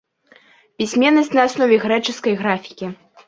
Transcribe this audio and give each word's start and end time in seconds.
Пісьменнасць 0.81 1.29
на 1.39 1.45
аснове 1.49 1.75
грэчаскай 1.85 2.33
графікі. 2.43 2.93